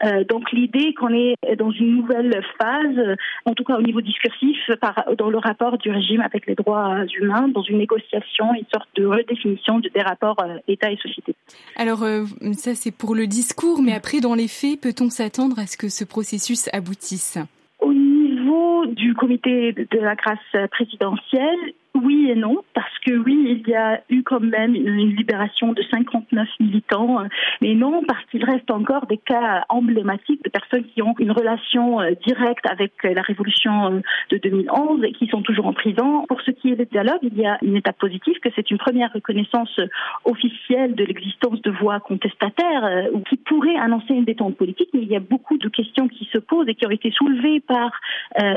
Euh, 0.04 0.24
donc 0.24 0.50
l'idée 0.52 0.94
qu'on 0.94 1.12
est 1.12 1.36
dans 1.58 1.70
une 1.70 1.96
nouvelle 1.96 2.42
phase, 2.58 3.16
en 3.44 3.52
tout 3.52 3.64
cas 3.64 3.76
au 3.76 3.82
niveau 3.82 4.00
discursif, 4.00 4.58
par, 4.80 5.04
dans 5.18 5.28
le 5.28 5.38
rapport 5.38 5.76
du 5.78 5.90
régime 5.90 6.22
avec 6.22 6.46
les 6.46 6.54
droits 6.54 7.04
humains, 7.20 7.48
dans 7.48 7.62
une 7.62 7.78
négociation, 7.78 8.54
une 8.54 8.66
sorte 8.72 8.88
de 8.96 9.04
redéfinition 9.04 9.80
des 9.80 10.00
rapports 10.00 10.40
euh, 10.42 10.56
État 10.66 10.90
et 10.90 10.96
société. 10.96 11.34
Alors 11.76 12.02
euh, 12.02 12.24
ça 12.52 12.74
c'est 12.74 12.96
pour 12.96 13.14
le 13.14 13.26
discours, 13.26 13.82
mais 13.82 13.92
après 13.92 14.20
dans 14.20 14.34
les 14.34 14.48
faits, 14.48 14.80
peut-on 14.80 15.10
s'attendre 15.10 15.58
à 15.58 15.66
ce 15.66 15.76
que 15.76 15.88
ce 15.88 16.04
processus 16.04 16.68
aboutisse? 16.72 17.38
Au 17.80 17.92
niveau 17.92 18.86
du 18.86 19.14
comité 19.14 19.72
de 19.72 19.98
la 19.98 20.14
grâce 20.14 20.70
présidentielle, 20.70 21.74
oui 21.94 22.28
et 22.30 22.34
non, 22.34 22.64
parce 22.74 22.98
que 23.06 23.12
oui, 23.12 23.60
il 23.64 23.70
y 23.70 23.74
a 23.74 24.00
eu 24.10 24.22
quand 24.22 24.40
même 24.40 24.74
une 24.74 25.14
libération 25.14 25.72
de 25.72 25.82
59 25.90 26.48
militants, 26.58 27.18
mais 27.60 27.74
non, 27.74 28.02
parce 28.06 28.24
qu'il 28.26 28.44
reste 28.44 28.70
encore 28.70 29.06
des 29.06 29.18
cas 29.18 29.64
emblématiques 29.68 30.42
de 30.42 30.50
personnes 30.50 30.84
qui 30.84 31.02
ont 31.02 31.14
une 31.18 31.30
relation 31.30 32.00
euh, 32.00 32.12
directe 32.26 32.66
avec 32.68 32.92
la 33.04 33.22
révolution 33.22 33.92
euh, 33.92 34.00
de 34.30 34.38
2011 34.38 35.04
et 35.04 35.12
qui 35.12 35.28
sont 35.28 35.42
toujours 35.42 35.66
en 35.66 35.72
prison. 35.72 36.26
Pour 36.26 36.40
ce 36.40 36.50
qui 36.50 36.70
est 36.70 36.76
des 36.76 36.86
dialogues, 36.86 37.20
il 37.22 37.38
y 37.38 37.46
a 37.46 37.58
une 37.62 37.76
étape 37.76 37.98
positive, 37.98 38.38
que 38.40 38.48
c'est 38.56 38.70
une 38.70 38.78
première 38.78 39.12
reconnaissance 39.12 39.78
officielle 40.24 40.94
de 40.94 41.04
l'existence 41.04 41.62
de 41.62 41.70
voix 41.70 42.00
contestataires 42.00 42.84
euh, 42.84 43.20
qui 43.28 43.36
pourraient 43.36 43.76
annoncer 43.76 44.14
une 44.14 44.24
détente 44.24 44.56
politique, 44.56 44.88
mais 44.94 45.02
il 45.02 45.08
y 45.08 45.16
a 45.16 45.20
beaucoup 45.20 45.58
de 45.58 45.68
questions 45.68 46.08
qui 46.08 46.28
se 46.32 46.38
posent 46.38 46.68
et 46.68 46.74
qui 46.74 46.86
ont 46.86 46.90
été 46.90 47.10
soulevées 47.12 47.60
par 47.60 47.92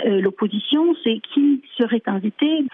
l'opposition, 0.05 0.95
c'est 1.03 1.19
qui 1.33 1.61
serait 1.77 2.01
invité. 2.07 2.65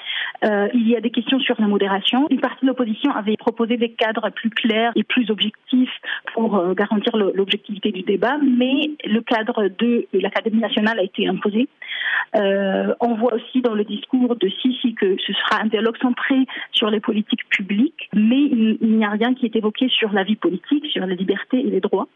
Euh, 0.46 0.53
il 0.74 0.88
y 0.88 0.96
a 0.96 1.02
des 1.02 1.10
questions 1.10 1.40
sur 1.40 1.56
la 1.60 1.68
modération. 1.68 2.28
Une 2.30 2.40
partie 2.40 2.66
de 2.66 2.68
l'opposition 2.68 3.12
avait 3.12 3.38
proposé 3.38 3.78
des 3.78 3.90
cadres 3.90 4.30
plus 4.30 4.50
clairs 4.50 4.92
et 4.96 5.04
plus 5.04 5.30
objectifs 5.30 6.02
pour 6.34 6.58
euh, 6.58 6.74
garantir 6.74 7.16
l'objectivité 7.18 7.92
du 7.92 8.02
débat, 8.02 8.38
mais 8.38 8.92
le 9.06 9.22
cadre 9.22 9.70
de 9.78 10.08
l'Académie 10.14 10.60
nationale 10.60 11.00
a 11.00 11.04
été 11.04 11.28
imposé. 11.28 11.68
Euh, 12.36 12.94
on 13.00 13.16
voit 13.16 13.34
aussi 13.36 13.62
dans 13.62 13.74
le 13.74 13.84
discours 13.84 14.36
de 14.36 14.50
Sisi 14.62 14.96
que 14.96 15.16
ce 15.26 15.34
sera 15.34 15.62
un 15.62 15.68
dialogue 15.68 15.98
centré 16.02 16.36
sur 16.72 16.90
les 16.90 17.00
politiques 17.00 17.48
publiques, 17.50 18.10
mais 18.14 18.42
il 18.42 18.78
n'y 18.82 19.06
a 19.06 19.10
rien 19.10 19.34
qui 19.34 19.46
est 19.46 19.56
évoqué 19.56 19.88
sur 19.90 20.12
la 20.12 20.24
vie 20.24 20.36
politique, 20.36 20.86
sur 20.88 21.06
les 21.06 21.16
libertés 21.16 21.60
et 21.60 21.70
les 21.70 21.80
droits. 21.80 22.08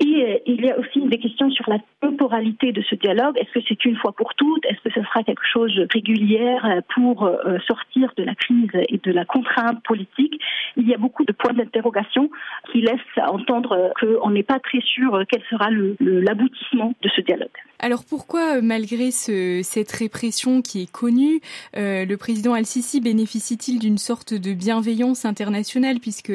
Et 0.00 0.24
euh, 0.24 0.38
il 0.46 0.64
y 0.64 0.70
a 0.70 0.78
aussi 0.78 1.00
des 1.00 1.18
questions 1.18 1.50
sur 1.50 1.68
la 1.68 1.78
temporalité 2.00 2.70
de 2.70 2.82
ce 2.82 2.94
dialogue. 2.94 3.36
Est-ce 3.36 3.50
que 3.50 3.66
c'est 3.68 3.84
une 3.84 3.96
fois 3.96 4.12
pour 4.12 4.32
toutes? 4.34 4.64
Est-ce 4.66 4.80
que 4.80 4.92
ce 4.94 5.02
sera 5.02 5.24
quelque 5.24 5.44
chose 5.44 5.74
de 5.74 5.88
régulière 5.92 6.64
euh, 6.64 6.80
pour 6.94 7.24
euh, 7.24 7.58
sortir 7.66 8.12
de 8.16 8.22
la 8.22 8.36
crise 8.36 8.70
et 8.88 9.00
de 9.02 9.10
la 9.10 9.24
contrainte 9.24 9.82
politique? 9.82 10.40
Il 10.78 10.88
y 10.88 10.94
a 10.94 10.96
beaucoup 10.96 11.24
de 11.24 11.32
points 11.32 11.52
d'interrogation 11.52 12.30
qui 12.72 12.80
laissent 12.80 12.98
entendre 13.28 13.92
qu'on 14.00 14.30
n'est 14.30 14.42
pas 14.42 14.58
très 14.60 14.80
sûr 14.80 15.22
quel 15.28 15.42
sera 15.50 15.68
l'aboutissement 16.00 16.94
de 17.02 17.08
ce 17.08 17.20
dialogue. 17.20 17.48
Alors 17.80 18.02
pourquoi, 18.08 18.60
malgré 18.60 19.10
ce, 19.10 19.60
cette 19.62 19.92
répression 19.92 20.62
qui 20.62 20.82
est 20.82 20.90
connue, 20.90 21.40
le 21.74 22.14
président 22.16 22.54
Al-Sisi 22.54 23.00
bénéficie-t-il 23.00 23.78
d'une 23.78 23.98
sorte 23.98 24.34
de 24.34 24.52
bienveillance 24.52 25.24
internationale 25.24 25.98
puisque 26.00 26.32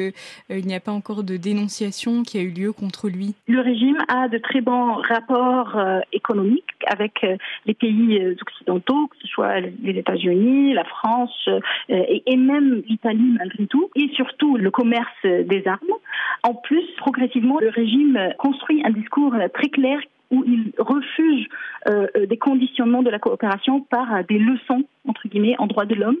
il 0.50 0.66
n'y 0.66 0.74
a 0.74 0.80
pas 0.80 0.92
encore 0.92 1.24
de 1.24 1.36
dénonciation 1.36 2.22
qui 2.22 2.38
a 2.38 2.42
eu 2.42 2.50
lieu 2.50 2.72
contre 2.72 3.08
lui? 3.08 3.34
Le 3.48 3.60
régime 3.60 3.98
a 4.08 4.28
de 4.28 4.38
très 4.38 4.60
bons 4.60 4.94
rapports 4.94 5.76
euh, 5.76 6.00
économiques 6.12 6.64
avec 6.86 7.24
euh, 7.24 7.36
les 7.66 7.74
pays 7.74 8.18
euh, 8.20 8.36
occidentaux, 8.40 9.06
que 9.08 9.16
ce 9.22 9.28
soit 9.28 9.60
les 9.60 9.98
États-Unis, 9.98 10.74
la 10.74 10.84
France 10.84 11.48
et, 11.88 12.22
et, 12.26 12.36
même 12.36 12.82
l'Italie 12.88 13.34
malgré 13.38 13.66
tout, 13.66 13.90
et 13.94 14.08
surtout 14.14 14.33
le 14.42 14.70
commerce 14.70 15.08
des 15.24 15.62
armes. 15.66 15.94
En 16.42 16.54
plus, 16.54 16.84
progressivement, 16.98 17.58
le 17.60 17.68
régime 17.68 18.18
construit 18.38 18.82
un 18.84 18.90
discours 18.90 19.34
très 19.54 19.68
clair 19.68 19.98
où 20.30 20.44
il 20.46 20.72
refuse 20.78 21.46
euh, 21.86 22.06
euh, 22.16 22.26
des 22.26 22.38
conditionnements 22.38 23.02
de 23.02 23.10
la 23.10 23.18
coopération 23.18 23.80
par 23.80 24.14
euh, 24.14 24.22
des 24.28 24.38
leçons 24.38 24.84
entre 25.06 25.28
guillemets 25.28 25.54
en 25.58 25.66
droit 25.66 25.84
de 25.84 25.94
l'homme 25.94 26.18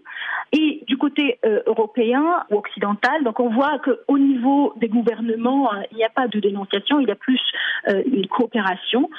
et 0.54 0.84
du 0.86 0.96
côté 0.96 1.38
européen 1.66 2.22
ou 2.50 2.56
occidental 2.56 3.24
donc 3.24 3.40
on 3.40 3.48
voit 3.48 3.78
qu'au 3.80 4.18
niveau 4.18 4.72
des 4.76 4.88
gouvernements 4.88 5.70
il 5.90 5.96
n'y 5.96 6.04
a 6.04 6.08
pas 6.08 6.28
de 6.28 6.38
dénonciation 6.38 7.00
il 7.00 7.08
y 7.08 7.10
a 7.10 7.16
plus 7.16 7.40
une 7.86 8.26
coopération 8.28 9.10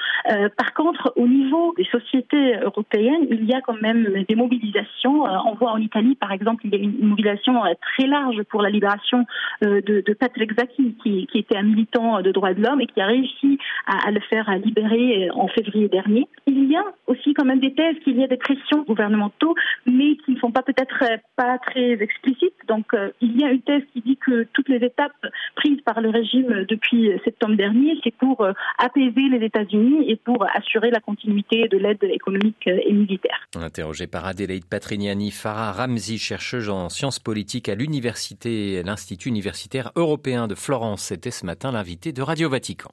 par 0.57 0.73
contre 0.73 1.13
au 1.17 1.27
niveau 1.27 1.73
des 1.77 1.85
sociétés 1.85 2.55
européennes 2.61 3.27
il 3.29 3.45
y 3.45 3.53
a 3.53 3.61
quand 3.61 3.79
même 3.81 4.23
des 4.27 4.35
mobilisations 4.35 5.23
on 5.23 5.55
voit 5.55 5.71
en 5.71 5.77
Italie 5.77 6.15
par 6.15 6.31
exemple 6.31 6.65
il 6.65 6.73
y 6.73 6.75
a 6.75 6.83
une 6.83 7.05
mobilisation 7.05 7.61
très 7.81 8.07
large 8.07 8.41
pour 8.43 8.61
la 8.61 8.69
libération 8.69 9.25
de, 9.61 10.13
Patrick 10.17 10.57
Zaki 10.57 10.95
qui, 11.03 11.27
était 11.33 11.57
un 11.57 11.63
militant 11.63 12.21
de 12.21 12.31
droits 12.31 12.53
de 12.53 12.61
l'homme 12.61 12.79
et 12.79 12.87
qui 12.87 13.01
a 13.01 13.07
réussi 13.07 13.59
à, 13.85 14.07
à 14.07 14.11
le 14.11 14.21
faire 14.21 14.49
libérer 14.63 15.29
en 15.31 15.47
février 15.49 15.89
dernier. 15.89 16.27
Il 16.47 16.71
y 16.71 16.75
a 16.75 16.83
aussi 17.07 17.33
quand 17.33 17.45
même 17.45 17.59
des 17.59 17.73
thèses 17.73 17.97
qu'il 18.03 18.17
y 18.17 18.23
a 18.23 18.27
des 18.27 18.37
pressions 18.37 18.83
gouvernementaux 18.83 19.55
mais 19.85 20.15
qui 20.17 20.31
ne 20.31 20.39
sont 20.39 20.51
pas 20.51 20.61
peut-être 20.61 21.03
pas 21.35 21.57
très 21.59 21.93
explicites. 21.93 22.53
Donc, 22.67 22.87
il 23.21 23.39
y 23.39 23.43
a 23.43 23.51
une 23.51 23.61
thèse 23.61 23.83
qui 23.93 24.01
dit 24.01 24.17
que 24.17 24.47
toutes 24.53 24.69
les 24.69 24.77
étapes 24.77 25.11
prises 25.55 25.81
par 25.81 26.01
le 26.01 26.09
régime 26.09 26.65
depuis 26.67 27.11
septembre 27.23 27.55
dernier, 27.55 27.99
c'est 28.03 28.15
pour 28.15 28.47
apaiser 28.77 29.29
les 29.29 29.45
États-Unis 29.45 30.09
et 30.09 30.15
pour 30.15 30.45
assurer 30.55 30.91
la 30.91 30.99
continuité 30.99 31.67
de 31.67 31.77
l'aide 31.77 32.03
économique 32.03 32.67
et 32.67 32.91
militaire. 32.93 33.47
Interrogé 33.55 34.07
par 34.07 34.25
Adélaïde 34.25 34.65
Patrignani, 34.65 35.31
Farah 35.31 35.73
Ramzi, 35.73 36.17
chercheuse 36.17 36.69
en 36.69 36.89
sciences 36.89 37.19
politiques 37.19 37.69
à 37.69 37.75
l'université, 37.75 38.81
l'Institut 38.83 39.29
universitaire 39.29 39.91
européen 39.95 40.47
de 40.47 40.55
Florence, 40.55 41.03
c'était 41.03 41.31
ce 41.31 41.45
matin 41.45 41.71
l'invité 41.71 42.13
de 42.13 42.21
Radio 42.21 42.49
Vatican. 42.49 42.91